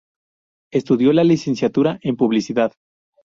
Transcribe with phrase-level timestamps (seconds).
[0.71, 2.73] Estudió la licenciatura en publicidad.